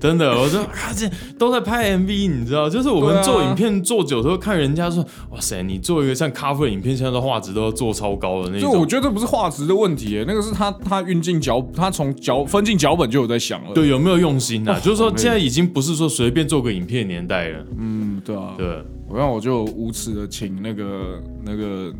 [0.00, 8.86] 真的，我就看见都在拍 MV，你知道，就是我们做影片做久之后，看人家说，哇塞，你做一个像 cover 影片，现在的画质都要做超高的那就我。
[8.86, 14.74] 觉得这不是画质的问题，那个是他他运进脚，他从脚分进脚本就有在想了。，对，有没有用心啊？
[14.74, 17.66] 哦 就是说，现在已经不是说随便做个影片的年代了。
[17.78, 21.92] 嗯，对啊，对，我让我就无耻的请那个那个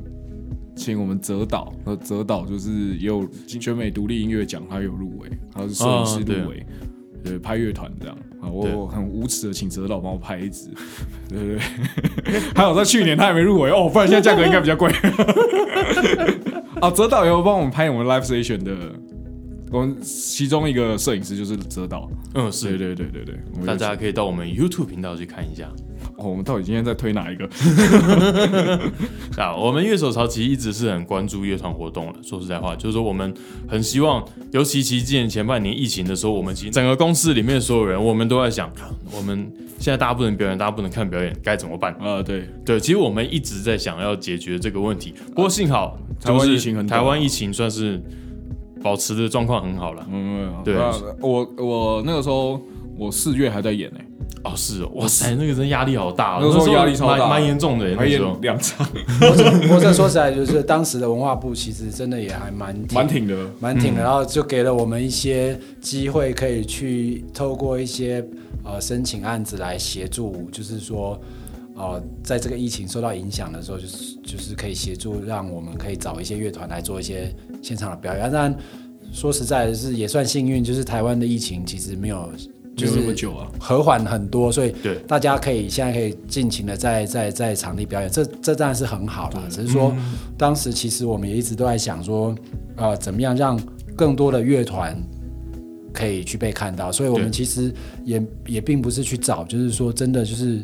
[0.79, 3.29] 请我们泽导，呃，泽导就是也有
[3.61, 6.65] 全美独立音乐奖，他有入围，他是摄影师入围，
[7.25, 10.71] 对，拍乐团这样啊，我很无耻的请泽导帮我拍一支，
[11.29, 11.59] 对对
[12.25, 14.91] 对，还好在去年他还没入围哦，不然现在价格应该比较贵。
[16.81, 18.73] 啊，泽导也有帮我们拍我们 live station 的。
[19.71, 25.71] 我们其中一个摄影师就是泽导，嗯，是，对对对对，对大家可以到我们 YouTube 频道去看一下。
[26.19, 27.49] 哦，我们到底今天在推哪一个？
[29.41, 32.15] 啊，我们乐手潮其实一直是很关注乐团活动的。
[32.25, 33.33] 说实在话，就是说我们
[33.69, 38.69] 很希望，尤其其实今年前半年疫情的时候，我们其实整个公司里面所有人，我们都在想，
[39.17, 41.95] 我们现在大家不能表演，大家不能看表演，该怎么办？
[42.01, 45.15] 啊，对，对，其实我们一直在想要解决这个问题。
[45.29, 48.03] 不过幸好，台湾疫情很短台湾疫情算是
[48.83, 50.05] 保持的状况很好了。
[50.11, 52.61] 嗯，对啊我我那个时候
[52.99, 53.99] 我四月还在演呢、
[54.45, 58.39] 哦，是哦，哇塞，那个真压力好大、哦，那时候压力超大蛮蛮严重的耶，还演那时候。
[58.43, 58.87] 两场，
[59.21, 63.37] 不过这说实在，就是当时的文化部其实真的也还蛮挺蛮挺的。
[63.61, 68.25] 蛮挺的，然后就给了我们一些机会，可以去透过一些
[68.65, 71.19] 呃申请案子来协助，就是说。
[71.81, 77.33] 呃，在这个疫情受到影响的时候，就是就是可以协助，让我们可以找一些乐团来做一些
[77.63, 78.33] 现场的表演。
[78.33, 78.57] 当然，
[79.13, 82.29] 说实在的是也算幸运，就是台湾的疫情其实没有
[82.79, 84.95] 就没有那么是久啊，和缓很多，所以对。
[85.07, 89.43] 大家可以现在可以尽情的在在在场地表演，这这当然是很好啦。
[89.51, 89.95] 只是说，
[90.37, 92.35] 当时其实我们也一直都在想说，
[92.77, 93.61] 呃，怎么样让
[93.97, 94.97] 更多的乐团
[95.93, 97.73] 可以去被看到，所以我们其实
[98.05, 100.63] 也也并不是去找，就是说真的就是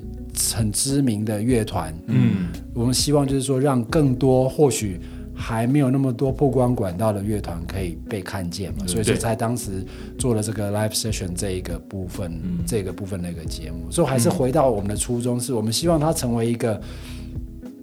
[0.55, 5.01] 很知名的乐团，嗯，我们希望就是说让更多或许。
[5.35, 9.85] 还没有那么多曝光管道的乐团可以被看见嘛，所以对说才当时
[10.17, 13.91] 做了这个 live session 这一个部分，这个部分的一个节目。
[13.91, 16.81] 所以还是回到我们的初衷，是我们希望它成为一个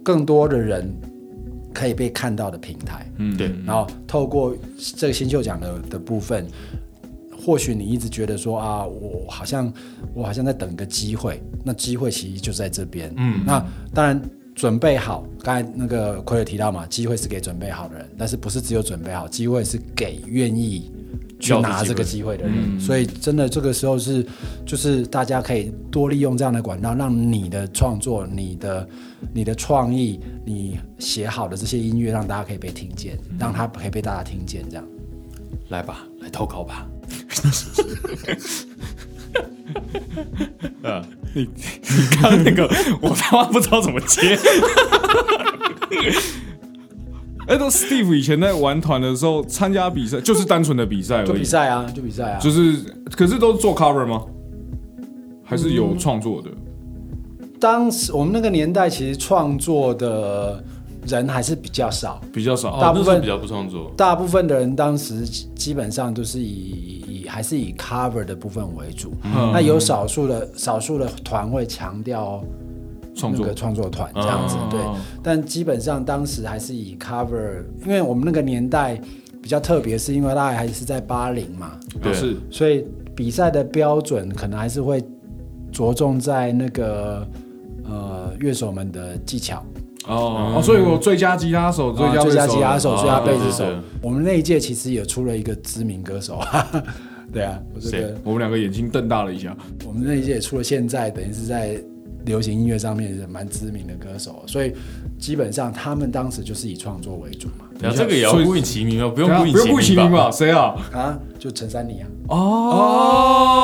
[0.02, 0.90] 更多的人
[1.74, 3.06] 可以被看到的平台。
[3.18, 4.56] 嗯，对然后透过
[4.96, 6.46] 这个新秀奖的的部分，
[7.44, 9.72] 或许你一直觉得说啊，我好像
[10.14, 13.12] 我好像在等个机会，那机会其实就在这边。
[13.16, 14.20] 嗯那当然
[14.54, 20.90] 准备好，刚才那个奎尔提到嘛，机会是给准备好的人，但是不是只有准备好，机会是给愿意。
[21.40, 24.24] 去拿这个机会的人，嗯所以真的这个时候是，
[24.64, 28.88] 就是大家可以多利用这样的管道，让你的创作、你的、
[29.34, 34.84] 你的创意、你写好的这些音乐，让大家可以被听见，让它可以被大家听见，这样。
[35.70, 36.88] 来吧，来投稿吧。
[40.82, 41.02] 呃，
[41.34, 41.48] 你 你
[42.20, 42.68] 刚刚那个
[43.00, 44.38] 我他妈不知道怎么接。
[47.46, 52.38] 哎，都 Steve 以前在玩团的时候参加比赛，就是单纯的比赛而就比，赛啊，就比赛啊。
[52.38, 52.76] 就是
[53.16, 54.22] 可是都是做 cover 吗？
[55.44, 56.48] 还是有创作的？
[57.58, 60.62] 当时我们那个年代，其实创作的
[61.06, 62.76] 人还是比较少，比较少。
[62.76, 63.92] 哦大部分比较不创作。
[63.96, 65.22] 大部分的人当时
[65.54, 67.01] 基本上都是以以
[67.32, 69.14] 还是以 cover 的部分为主。
[69.24, 69.52] 嗯。
[69.54, 72.44] 那有少数的少数的团会强调
[73.14, 73.46] 创作。
[73.46, 74.78] 那个创作团这样子，哦对。
[75.22, 79.00] 但基本上当时还是以 cover，因为我们那个年代
[79.40, 82.12] 比较特别，是因为大概还是在八零嘛，对。
[82.12, 82.36] 是。
[82.50, 82.84] 所以
[83.16, 85.02] 比赛的标准可能还是会
[85.72, 87.26] 着重在那个
[87.84, 89.64] 呃乐手们的技巧，
[90.06, 90.56] 哦。
[90.56, 93.64] 哦，所以我最佳吉他手、最佳啊最佳吉他手、哦最佳贝斯手。
[94.02, 96.38] 我们那一届其实也出了一个知名歌手，
[97.32, 99.56] 对啊，我这谁个我们两个眼睛瞪大了一下。
[99.86, 101.82] 我们那一届也出了，现在等于是在
[102.24, 104.72] 流行音乐上面是蛮知名的歌手，所以
[105.18, 107.64] 基本上他们当时就是以创作为主嘛。
[107.80, 109.08] 然后这个也要呼应齐名吗？
[109.12, 110.24] 不用呼应不用顾其名吧？
[110.26, 110.30] 吧？
[110.30, 110.76] 谁啊？
[110.92, 113.54] 啊，就陈珊妮啊，哦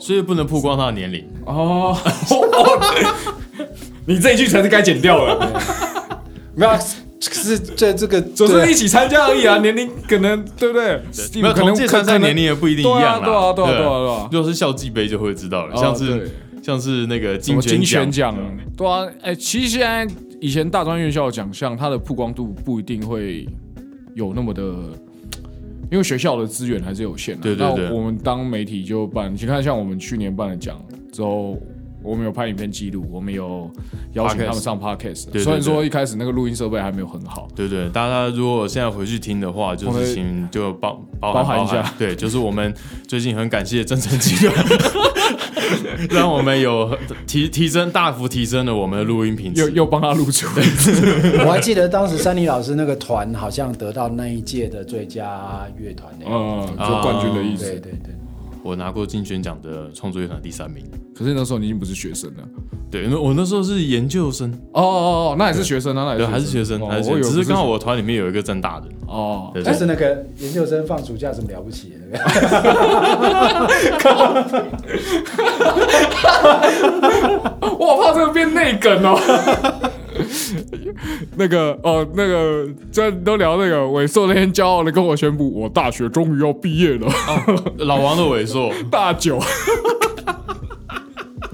[0.00, 1.24] 所以不能曝光他的年龄。
[1.44, 1.96] 哦，
[4.06, 5.60] 你这一句才是该剪掉了，
[6.54, 6.72] 没有
[7.30, 11.00] 啊，是这这个只是一起参加而已啊，年龄可能对不对？
[11.40, 13.24] 没有可能同届参赛年龄也不一定一样啦。
[13.24, 14.28] 对啊，对啊，对啊，对啊。
[14.32, 16.30] 如果是校际杯就会知道了，像是
[16.62, 18.58] 像是那个金选金选奖，奖？
[18.76, 20.06] 对啊，哎、其实现在
[20.40, 23.46] 以前大专院校的奖项，它的曝光度不一定会
[24.14, 24.62] 有那么的，
[25.90, 30.82] 因为学校的资源还是有限的、对对对那我们当媒体就办，你看像我们去年办的奖
[31.12, 31.58] 之后。
[32.04, 33.70] 我们有拍影片记录，我们有
[34.12, 35.30] 邀请他们上 podcast。
[35.42, 42.72] 虽然说一开始那个录音设备还没有很好，对对，大家如果现在回去听的话，就是请就包包包含含一下对，就是我们
[43.08, 44.64] 最近很感谢真诚集团，
[46.10, 49.62] 让我们有提提升大幅提升了我们的录音品质。
[49.62, 50.46] 又又帮他录出。
[51.46, 56.26] 我还记得当时珊妮老师那个团好像得到那一届的最佳乐团的。
[56.28, 57.64] 嗯，就冠军的意思。
[57.64, 58.14] 对对对，
[58.64, 60.82] 我拿过金选奖的创作乐团第三名。
[61.14, 62.42] 可是那时候你已经不是学生了。
[62.90, 72.24] 对，因为我那时候是研究生，哦哦哦，那也是学生啊，那还是学生，哦还是，只是刚好我团里面有一个正大的，哦，就是那个研究生放暑假什么了不起的那个。
[77.78, 79.18] 我怕这个变内梗哦。
[81.36, 87.08] 那个哦，那个这都聊那个伟硕那天骄傲的跟我宣布，我大学终于要毕业了，
[87.78, 89.40] 老王的尾硕， 大九。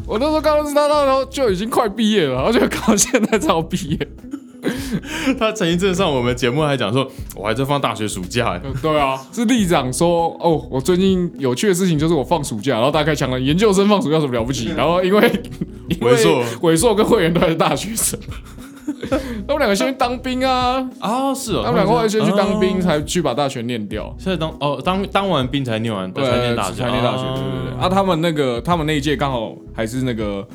[0.06, 4.08] 我那时候刚认识他，那时候就已经快毕业了，而且刚好现在才要毕业。
[5.38, 15.32] 他前一阵上我们节目还讲说，我还在放大学暑假，哎对啊，是立长说哦，我最近有趣的事情就是我放暑假，然后大概讲了研究生放暑假什么了不起，然后因为
[15.88, 16.44] 因为伟硕。
[16.62, 18.18] 伟硕跟会员都还是大学生，
[19.46, 24.14] 他们两个先去当兵啊，啊，是哦，他们两个后来先去当兵，哦才去把大学念掉。
[24.18, 27.72] 现在当哦当当完兵才念完，才念大学，才念大学，对对对。
[27.72, 30.46] 啊啊，他们那个他们那一届刚好还是那个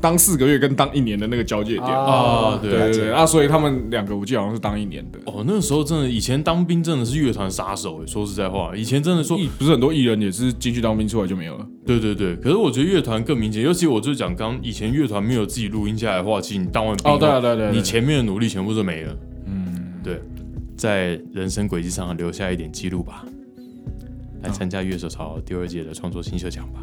[0.00, 1.86] 当四个月跟当一年的那个交界点。
[1.86, 5.18] 啊对对对对，啊，所以他们两个我记得好像是当一年的。
[5.26, 11.66] 哦，那时候真的，以前当兵真的是乐团杀手欸，说实在话，以前真的说，不是很多艺人也是进去当兵出来就没有了。
[11.84, 19.16] 对对对，可是我觉得乐团更明显，尤其我就讲刚以前乐团没有自己录音下来的话，其实你当完兵哦，对啊对啊对啊，你前面的努力全部都没了。
[19.46, 20.20] 嗯，对，
[20.76, 23.24] 在人生轨迹上留下一点记录吧。
[24.42, 26.80] 来参加乐手潮第二届的创作新秀奖吧。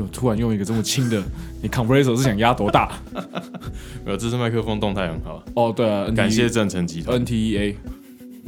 [0.00, 1.22] 我突然用一个这么轻的，
[1.62, 2.90] 你 compressor 是想压多大？
[4.04, 7.18] 呃，这支麦克风动态很好，哦，对啊，感谢正成集团。
[7.24, 7.74] NTEA，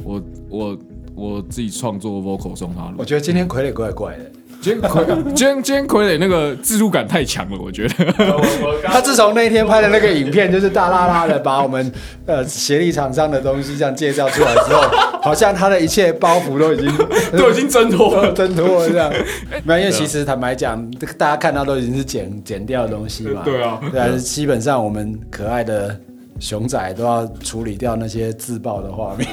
[0.03, 0.77] 我我
[1.15, 3.05] 我自己创作 vocal 送他录我。
[3.05, 4.31] 觉得今天傀儡怪怪的，
[4.61, 8.13] 今天傀今天今天傀儡那个自入感太强了，我觉得。
[8.85, 11.91] 他自从那一天拍的那个影片，就是大拉拉的把我们
[12.25, 14.81] 呃协力厂商的东西这样介绍出来之后，
[15.23, 16.97] 好像他的一切包袱都已经
[17.37, 18.31] 都已经挣脱了。
[18.33, 19.11] 挣脱了这样。
[19.63, 23.41] 没有，因为其实坦白讲，这个大家看到都已经是剪剪掉的东西嘛。
[23.43, 25.99] 对啊对啊，基本上我们可爱的。
[26.41, 29.27] 熊仔都要处理掉那些自爆的画面，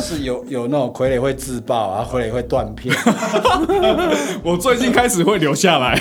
[0.00, 2.94] 是有有那种傀儡会自爆啊，傀儡会断片，
[4.44, 6.00] 我最近开始会留下来，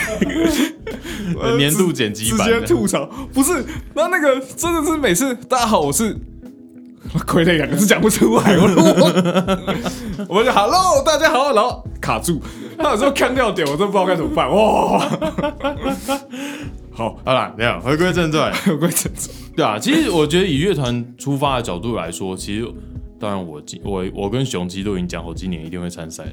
[1.42, 3.10] 呃年度剪辑直接版，吐槽。
[3.34, 6.16] 不是，那那个真的是每次大家好，我是
[7.18, 12.42] 傀儡两个字讲不出来，我我我们就 Hello 大家好，然后卡住，
[12.78, 14.50] 他有时候看掉点，我真不知道该怎么办。
[14.50, 15.10] 哇，
[17.00, 18.54] 好，好啦，这样回归正传。
[18.66, 19.30] 回归正传。
[19.56, 22.68] 对啊，其实我觉得以乐团出发的角度来说，其实
[23.18, 26.32] 当然我今我我跟雄鸡都已经讲好，今年一定会参赛了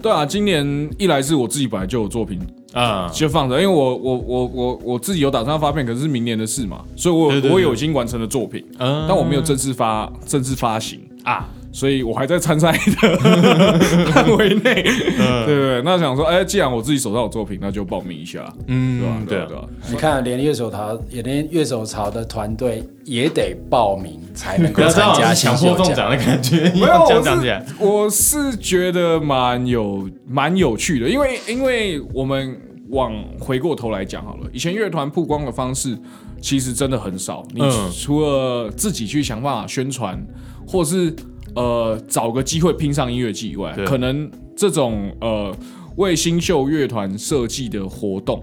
[0.00, 2.38] 对啊，今年一来是我自己本来就有作品
[2.72, 3.10] 啊。
[3.12, 11.00] 就放着，因为我我我我我自己有打算要发片，可是是明年的事嘛，所以我我有已经完成了作品，嗯但我没有正式发正式发行。
[11.24, 13.18] 啊，所以我还在参赛的
[14.12, 15.82] 范围内，对对对。
[15.84, 19.44] 那想说，哎，既然我自己手上有作品，那就报名一下，嗯对吧？
[19.46, 19.68] 对对啊吧？
[19.90, 26.08] 你看，连乐手潮，也连乐手潮的团队也得报名才能够参加样强迫中奖。
[26.08, 32.56] 的感觉，没有，我是，我是觉得蛮有蛮有趣的，因为因为我们
[32.90, 35.98] 往回过头来讲好了，以前乐团曝光的方式
[36.40, 40.24] 其实真的很少，你嗯除了自己去想办法宣传，
[40.64, 41.12] 或是
[41.54, 45.54] 呃找个机会拼上音乐季以外，可能这种呃
[45.96, 48.42] 为新秀乐团设计的活动，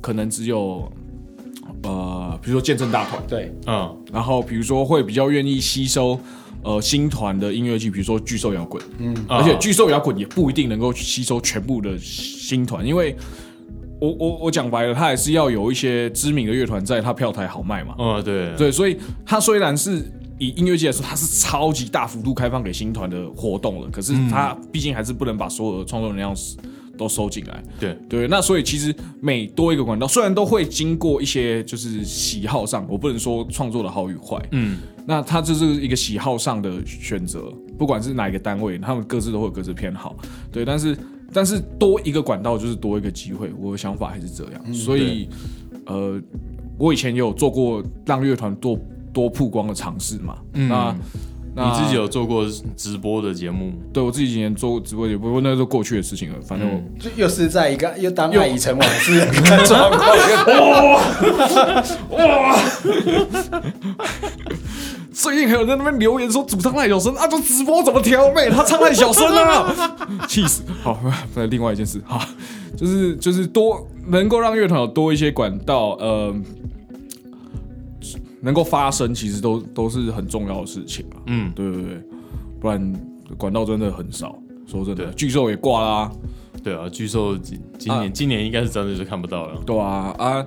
[0.00, 0.90] 可能只有
[1.82, 3.22] 呃比如说见证大团。
[3.28, 6.18] 对，嗯，然后比如说会比较愿意吸收
[6.62, 13.16] 呃新团的音乐剧，比如说巨兽摇滚，嗯，而且巨兽摇滚也不一定能够吸收全部的新团，因为
[14.00, 17.94] 我我我讲白了，他还是要有一些知名的乐团在，他票台好卖嘛。
[17.98, 18.54] 嗯，对。
[18.56, 18.96] 对，所以
[19.26, 26.34] 他虽然是以音乐界来说，它是超级大幅度开放给新团的活动了，可是它毕竟还是不能把所有的创作能量
[26.96, 27.62] 都收进来。
[27.78, 40.16] 对对，那所以其实每多一个管道，虽然都会经过一些就是喜好上，我不能说创作的好与坏，嗯，那它就是一个喜好上的选择，不管是哪一个单位，他们各自都会有各自偏好。
[40.50, 40.96] 对，但是
[41.34, 44.72] 但是多一个管道就是多一个机会，我的想法还是这样。
[44.72, 45.28] 所以
[45.84, 46.18] 呃，
[46.78, 48.78] 我以前也有做过让乐团多
[49.12, 50.36] 多曝光的尝试嘛。
[50.52, 50.94] 那
[51.54, 52.46] 那你自己有做过
[52.76, 53.72] 直播的节目？
[53.92, 56.36] 对我自己以前做过直播节目，不过那是过去的事情了。
[56.46, 60.00] 反正我就又是在一个又当爱已成往事的状况。
[65.12, 68.48] 最近还有在那边留言说主唱太小声啊，这直播怎么调妹？
[68.48, 69.74] 他唱太小声了，
[70.26, 70.62] 气死！
[70.82, 70.98] 好，
[71.34, 72.22] 那另外一件事，好，
[72.74, 76.34] 就是就是多能够让乐团有多一些管道，呃，
[78.40, 81.22] 能够发生，其实都都是很重要的事情啊。
[81.26, 82.02] 嗯，对对对，
[82.60, 82.92] 不然
[83.36, 84.36] 管道真的很少。
[84.66, 86.12] 说真的，巨兽也挂啦，
[86.62, 89.60] 对啊，巨兽今今年、今年应该是真的是看不到了。
[89.66, 90.46] 对啊啊！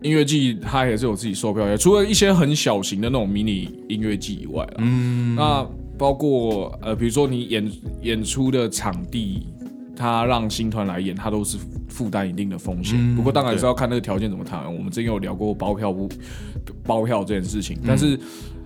[0.00, 5.66] 音乐季它也是有自己售票业，除了一些很小型的那种迷你音乐季以外啦，嗯，那
[5.98, 7.72] 包括呃，比如说你演
[8.02, 9.46] 演出的场地，
[9.96, 12.98] 他让新团来演，他都是负担一定的风险。
[12.98, 14.64] 嗯不过当然是要看那个条件怎么谈。
[14.64, 16.08] 我们之前有聊过包票不
[16.82, 18.18] 包票这件事情，但是、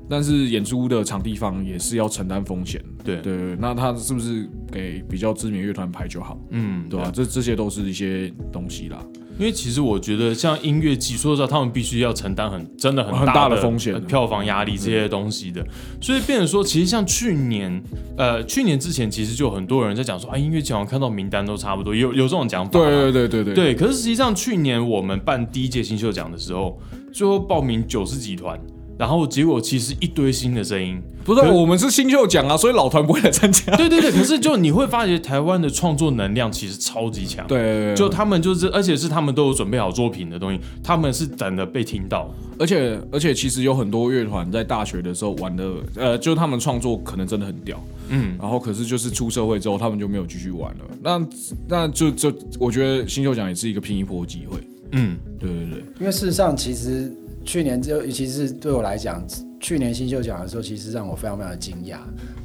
[0.09, 2.83] 但是演出的场地方也是要承担风险。
[3.05, 6.39] 对对，那他是不是给比较知名乐团排就好？
[6.51, 8.99] 嗯，对吧、这这些都是一些东西啦。
[9.39, 13.93] 因为其实我觉得像音乐季，说实话，他们必须要承担很真的很很大的大的风险。
[13.93, 15.67] 呃票房压力这些东西的，
[16.01, 17.83] 所以变成说，其实像去年，
[18.17, 23.55] 呃，去年之前，其实就很多人在讲说，啊，音乐季好像看到名单都差不多，有有这种讲法，对对对对对。
[23.55, 23.75] 对。
[23.75, 26.79] 可是实际上，去年我们办第一届新秀奖的时候，
[27.13, 28.59] 最后报名九十几团，
[28.99, 33.77] 然后结果其实一堆新的声音，不是可我们是新秀奖啊，所以老团不会来参加。
[33.77, 42.33] 对对对，可是就你会发觉台湾的创作能量其实超级强，对对对，就他们就是，而且是他们都有准备好作品的东西，他们是等着被听到。
[42.59, 47.79] 而且而且其实有很多乐团在大学的时候玩的，呃，就是他们创作可能真的很屌，
[48.09, 50.85] 嗯，然后可是就是出社会之后，他们就没有继续玩了。
[51.03, 51.27] 那
[51.69, 54.59] 那就就我觉得新秀奖也是一个拼一波机会。
[54.93, 57.13] 嗯，对对对，因为事实上，其实
[57.47, 59.25] 去年就尤其是对我来讲，
[59.61, 61.97] 去年新秀奖的时候，其实让我非常非常的惊讶。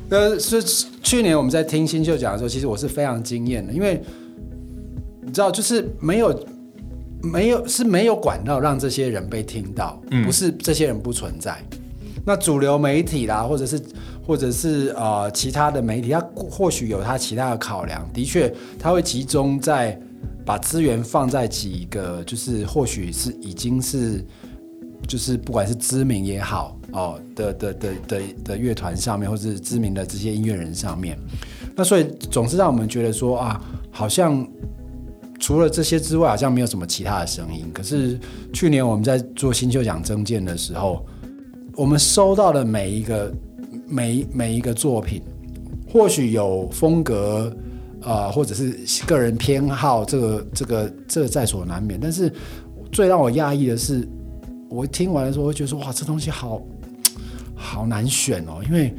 [0.10, 0.62] 呃，是
[1.02, 4.02] 去年我们在听新秀奖的时候，其实我是非常惊艳的，因为
[5.22, 6.46] 你知道，就是没有
[7.24, 11.58] 没有是没有管道让这些人被听到，嗯不是这些人不存在。
[12.24, 13.82] 那主流媒体啦，或者是
[14.24, 20.00] 或者是呃其他的媒体，他或许有他其他的考量，的确，他会集中在
[20.46, 24.24] 把资源放在几个，就是或许是已经是
[25.12, 31.20] 就是不管是知名也好哦的的的的的乐团上面，或是知名的这些音乐人上面，
[31.76, 34.48] 那所以总是让我们觉得说啊，好像
[35.38, 37.70] 除了这些之外，好像没有什么其他的声音。
[37.74, 38.18] 可是
[38.54, 41.06] 去年我们在做新秀奖征件的时候，
[41.76, 43.30] 我们收到的每一个
[43.86, 45.22] 每每一个作品，
[45.92, 47.54] 或许有风格。
[48.04, 52.00] 呃，或者是个人偏好，这个这个这在所难免。
[52.02, 52.34] 但是
[52.92, 54.10] 最让我讶异的是，
[54.72, 56.62] 我听完的时候，会觉得说，哇，这东西好
[57.54, 58.94] 好难选哦，因为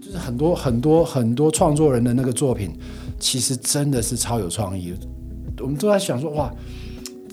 [0.00, 2.70] 就是很多很多很多创作人的那个作品，
[3.18, 4.94] 其实真的是超有创意。
[5.58, 6.48] 我们都在想说，哇，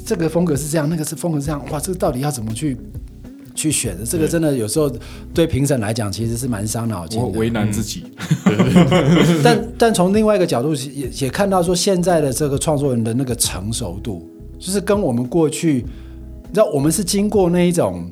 [0.04, 2.76] 这个风格是这样，那个是风格是这样，哇，这个到底要怎么去
[3.54, 4.04] 去选的？
[4.04, 4.92] 这个真的有时候
[5.34, 7.26] 对评审来讲，其实是蛮伤脑筋的。
[7.26, 8.06] 我为难自己。
[9.44, 14.28] 但但从另外一个角度也也看到说，现在的这个创作人的那个成熟度，
[14.58, 15.86] 就是跟我们过去，
[16.54, 18.08] 你知道，我们是经过那一种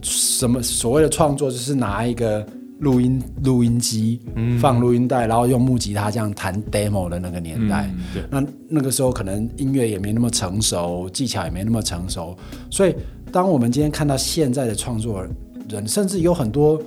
[0.00, 2.42] 什么所谓的创作，就是拿一个
[2.78, 4.18] 录音录音机
[4.58, 7.92] 放录音带，然后用木吉他这样弹 demo 的那个年代。
[8.30, 12.34] 那那个时候可能音乐也没那么成熟，技巧也没那么成熟，
[12.70, 12.94] 所以
[13.30, 15.22] 当我们今天看到现在的创作
[15.68, 16.82] 人，甚至有很多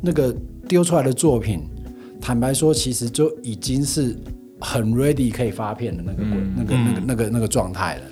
[0.00, 0.34] 那个
[0.66, 1.60] 丢出来的作品，
[2.20, 4.16] 坦白说，其实就已经是
[4.58, 6.24] 很 ready 可以发片的那个、
[6.56, 8.02] 那个、那个、那个、那个状态了。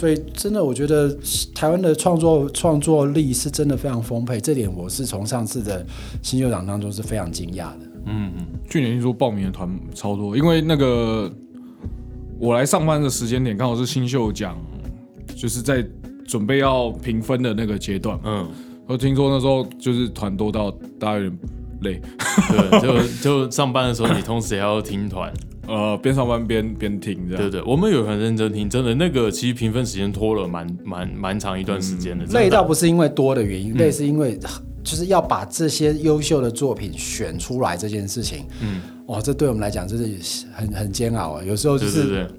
[0.00, 1.14] 所以真的，我觉得
[1.54, 5.84] 台湾的创作创作力是真的非常丰沛，这点我是从上次的
[6.22, 7.80] 新秀奖当中是非常惊讶的。
[8.06, 11.30] 嗯嗯，去年听说报名的团超多，因为那个
[12.38, 14.56] 我来上班的时间点刚好是新秀奖，
[15.36, 15.86] 就是在
[16.26, 18.18] 准备要评分的那个阶段。
[18.24, 18.48] 嗯，
[18.86, 21.38] 我听说那时候就是团多到大家有点
[21.82, 22.00] 累。
[22.48, 23.06] 对，就
[23.44, 25.30] 就上班的时候，你同时也要听团，
[25.70, 27.42] 呃，边上班边边听这样。
[27.42, 32.24] 对对，我们有很认真听，真的那个其实评分时间拖了蛮蛮蛮长一段时间的。
[32.32, 34.36] 累到不是因为多的原因，累是因为
[34.82, 38.44] 就是要把这些优秀的作品选出来这件事情。
[38.60, 41.42] 嗯，哇，这对我们来讲真是很很煎熬啊。
[41.44, 42.30] 有时候就是对对对，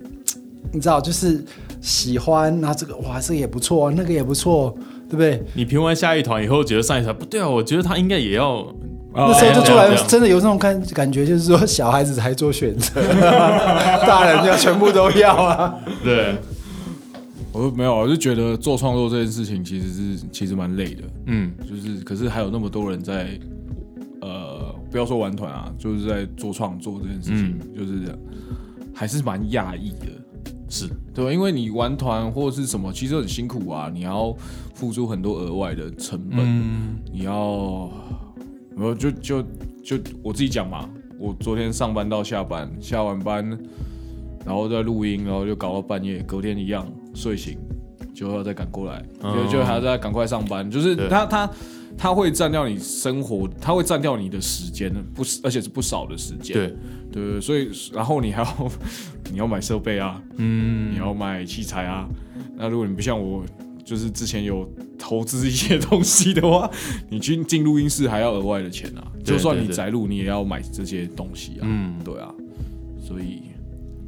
[0.73, 1.41] 你知道，就是
[1.79, 4.75] 喜欢，然后这个哇，这个也不错，那个也不错，
[5.07, 5.41] 对不对？
[5.53, 8.67] 你评完下一团以后，觉得上一团不对啊，我觉得他应该也要。
[9.13, 13.01] 那时候就出来这样这样真的有那种感感觉，就是说小孩子才做选择，
[14.05, 15.75] 大人要全部都要啊。
[16.03, 16.35] 对，
[17.51, 23.37] 我说没有，我就觉得做创作这件事情其实是其实蛮累的，嗯，就是可是还有那么多人在，
[24.21, 28.17] 呃，不要说玩团啊，就是在做创作这件事情，就是
[28.93, 30.07] 还是蛮讶异的。
[30.69, 31.33] 是，对？
[31.33, 34.33] 因为你玩团或者是什么，其实很辛苦啊，你要
[34.73, 37.89] 付出很多额外的成本，嗯，你要，
[38.75, 39.41] 然后就就
[39.83, 43.45] 就我自己讲嘛，我昨天上班到下班，下完班，
[44.45, 47.57] 然后再录音，然后就搞到半夜，隔天一样睡醒
[48.13, 49.45] 就要再赶过来，哦。
[49.45, 51.49] 就就还要再赶快上班，就是他他
[51.97, 56.67] 他会占掉你生活，他会占掉你的时间，不是而且是不少的时间，对，
[57.11, 58.71] 对对，所以然后你还要
[59.31, 60.93] 你要买设备啊，嗯。
[60.93, 62.07] 你，要买器材啊。
[62.55, 63.43] 那如果你不像我，
[63.83, 64.69] 就是之前有
[65.01, 66.69] 投资一些东西的话，
[67.09, 69.11] 你去进录音室还要额外的钱啊。
[69.23, 71.63] 就算你宅录，你也要买这些东西啊。
[71.63, 72.31] 嗯对啊，
[73.03, 73.41] 所以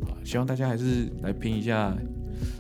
[0.03, 1.97] 啊，希望大家还是来拼一下。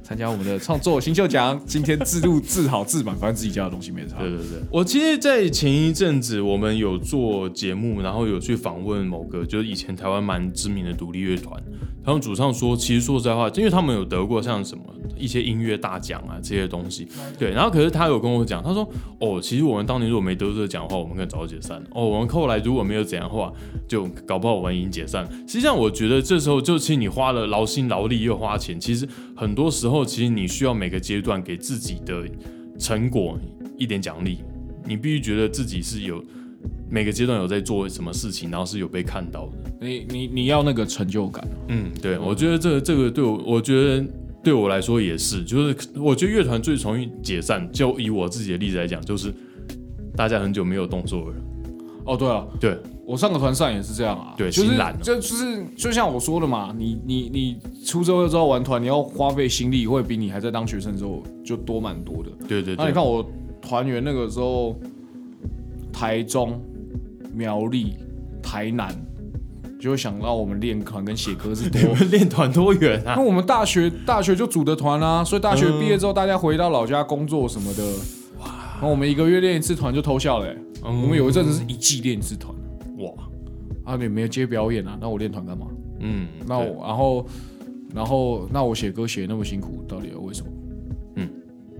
[0.03, 4.19] 参加我们的创作新秀奖， 今天自录自好自满，反正自己家的东西没差。
[4.19, 11.61] 对对对，我其实，在前一阵子我们有做节目，然后有去访问某个就是以前台湾蛮知名的独立乐团，
[12.03, 14.83] 他们主唱说，其实说实在话，因为他们有得过像什么
[15.17, 17.07] 一些音乐大奖啊这些东西，
[17.39, 18.87] 对，然后可是他有跟我讲，他说，
[19.19, 21.87] 哦，其实我们当年如果没得这个奖的话，我们可能早就解散了。
[21.91, 23.51] 哦，我们后来如果没有怎样的话，
[23.87, 25.29] 就搞不好我们已经解散了。
[25.47, 32.25] 实际上，我觉得这时候就其实你花了劳心劳力又花钱，其实很多时候其实你需要每个阶段给自己的
[32.79, 33.37] 成果
[33.77, 34.37] 一点奖励，
[34.85, 36.23] 你必须觉得自己是有
[36.89, 39.57] 每个阶段有在做什么事情，然后是有被看到的。
[39.81, 41.45] 你你你要那个成就感。
[41.67, 44.05] 嗯，对，我觉得这个这个对我，我觉得
[44.41, 49.33] 对我来说也是，就是我觉得乐团最容易解散，就以我自己的例子来讲，就是
[50.15, 51.35] 大家很久没有动作了。
[52.05, 54.99] 哦，对啊，对，我上个团上也是这样啊，对就是心懒了。
[55.01, 62.29] 就就是就像我说的嘛，你你你出社会之后玩团，你要花费心力会比你还在当学生的时候就多蛮多的。
[62.47, 63.25] 对对对，那你看我
[63.61, 64.75] 团员那个时候，
[65.91, 66.59] 台中、
[67.33, 67.93] 苗栗、
[68.41, 68.93] 台南，
[69.79, 71.79] 就会想到我们练团跟写歌是多。
[71.87, 71.87] 你。
[71.87, 73.13] 们练团多远啊？
[73.15, 73.21] 那？
[73.21, 77.83] 我们大学大学就组的团啊，所以大学毕业之后，大家回到老家工作什么的，
[78.39, 80.57] 哇，然后我们一个月练一次团就偷笑了欸、
[80.91, 82.53] 我们有一阵子是一季练一次团。
[82.97, 83.11] 哇，
[83.85, 84.97] 啊，你没有接表演啊？
[84.99, 85.67] 那我练团干嘛？
[85.99, 87.27] 嗯，那我然后
[87.95, 90.47] 然后那我写歌写得那么辛苦，到底要为什么？
[91.15, 91.29] 嗯，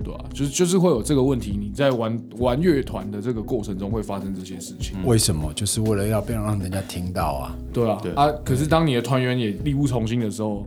[0.04, 4.98] 对啊，就是就是会有这个问题，你在玩玩乐团的这个过程中会发生这些事情。
[5.06, 5.52] 为什么？
[5.54, 7.56] 就是为了要不要让人家听到啊？
[7.74, 10.66] 对啊，对啊，可是当你的团员也力不从心的时候，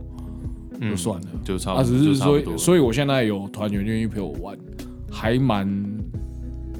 [0.79, 1.27] 就算了。
[1.33, 4.57] 啊，就差不多，只是说所以我现在有团员愿意陪我玩，
[5.09, 5.67] 还蛮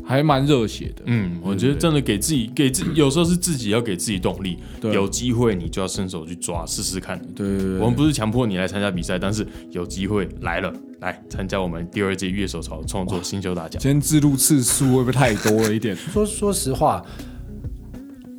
[0.08, 1.03] 还蛮热血的。
[1.05, 7.20] 嗯，我觉得真的给自己给自己，有时候是自己要给自己动力，对有机会你就要伸手去抓试试看。
[7.36, 13.82] 对对对，我们不是强迫你来参加比赛，但是有机会来了，来参加我们第二届乐手潮创作新秀大奖。
[13.82, 15.93] 今天自录次数会不会太多了一点？
[16.14, 17.05] 说说实话，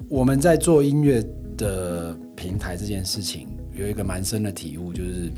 [0.09, 1.23] 我们在做音乐
[1.59, 3.47] 的平台这件事情，
[3.77, 5.31] 有一个蛮深的体悟，就是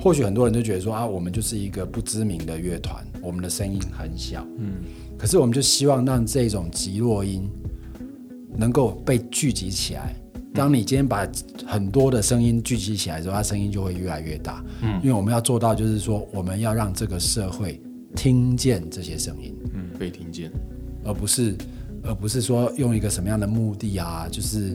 [0.00, 4.74] 或许很多人都觉得说啊，我们就是一个不知名的乐团，我们的声音很小，嗯，
[5.18, 7.50] 可是我们就希望让这种极弱音
[8.56, 10.14] 能够被聚集起来。
[10.54, 11.28] 当你今天把
[11.66, 14.64] 很多的声音聚集起来之后，它声音就会越来越大。
[14.82, 17.80] 嗯，因为我们要做到，就是说，我们要让这个社会
[18.16, 19.54] 听见这些声音。
[19.74, 20.50] 嗯，被听见。
[21.04, 21.54] 而不是
[22.02, 24.74] 而不是说用一个什么样的目的啊，就是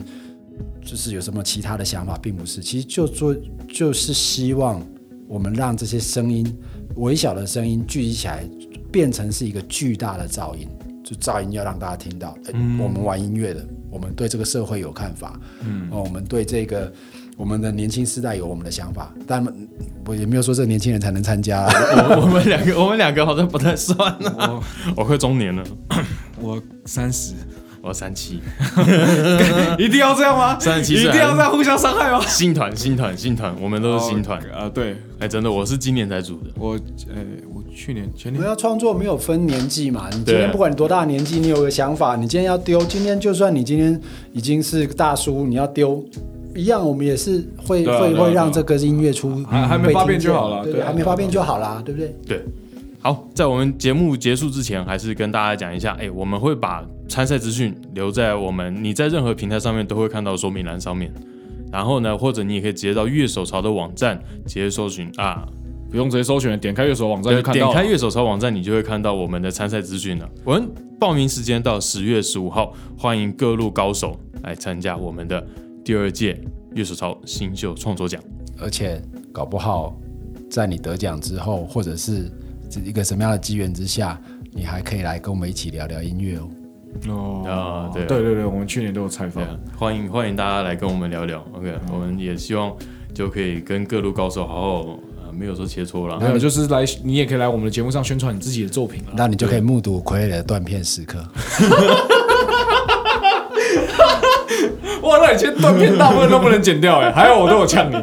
[0.82, 2.62] 就是有什么其他的想法，并不是。
[2.62, 3.34] 其实就做
[3.68, 4.80] 就是希望
[5.26, 6.46] 我们让这些声音
[6.96, 8.48] 微小的声音聚集起来，
[8.94, 10.68] 变成是一个巨大的噪音。
[11.02, 16.90] 就噪音要让大家听到，嗯我们玩音乐的，我们对这个社会有看法，嗯，哦，我们对这个
[17.36, 19.46] 我们的年轻世代有我们的想法，但
[20.06, 21.66] 我也没有说这个年轻人才能参加、
[22.08, 23.98] 我我们两个，我们两个好像不太算
[24.38, 24.58] 啊。
[24.96, 25.62] 我快中年了，
[26.40, 27.34] 我三十，
[27.82, 28.40] 我三七，
[29.78, 30.58] 一定要这样吗？
[30.58, 32.24] 三十七一定要这样互相伤害吗？
[32.26, 34.40] 新团新团新团，我们都是新团。
[34.50, 36.50] 啊，对哎，真的，我是今年才组的。
[36.56, 36.72] 我，
[37.14, 37.22] 呃，
[37.52, 38.36] 我去年前年。
[38.36, 44.00] 我们要创作没有分年纪嘛，你今天不管你多大年纪，你有个想法，你今天要丢，今天就算你今天
[44.32, 46.02] 已经是大叔，你要丢
[46.54, 52.14] 一样，我们也是会会会让这个音乐出还还没发变就好了对还没发变就好啦，对不对？
[52.26, 52.42] 对，
[53.00, 61.12] 好，在我们节目结束之前，还是跟大家讲一下，哎，我们会把参赛资讯留在我们你在任何平台上面都会看到说明栏上面。
[61.72, 64.16] 然后呢，或者你也可以直接到乐手潮的网站
[64.46, 65.44] 直接搜寻啊，
[65.90, 67.72] 不用直接搜寻，点开乐手网站对就看到。
[67.72, 70.28] 点开乐手潮网站，你就会看到我们的参赛资讯了。
[70.44, 70.68] 我们
[70.98, 75.46] 报名时间到十月十五号，欢迎各路高手来参加我们的
[75.84, 76.40] 第二届
[76.74, 78.20] 乐手潮新秀创作奖。
[78.60, 79.00] 而且
[79.32, 79.96] 搞不好
[80.50, 82.30] 在你得奖之后，或者是
[82.84, 84.20] 一个什么样的机缘之下，
[84.52, 86.48] 你还可以来跟我们一起聊聊音乐哦。
[87.08, 89.42] 哦啊对对对对，我们去年都有采访。
[89.44, 91.44] 啊，欢迎欢迎大家来跟我们聊聊。
[91.52, 92.72] OK，、我们也希望
[93.12, 94.98] 就可以跟各路高手好好，呃，
[95.38, 96.26] 没有说切磋啦没。
[96.26, 99.12] 有，就是来，你也可以来我们的节目上宣传你自己的作品了。
[99.16, 101.18] 那你就可以目睹傀儡的断片时刻。
[105.02, 107.94] 哇，那你今天断片大部分都不能剪掉哎，还有我都有呛你。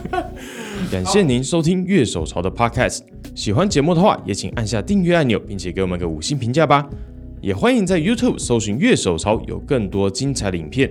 [0.92, 3.00] 感谢您收听月手潮的 Podcast。
[3.34, 6.86] 喜欢节目的话，也请按下订阅按钮，并且给我们个五星评价吧。
[7.40, 10.90] 也欢迎在 YouTube 搜寻月手潮，有更多精彩的影片。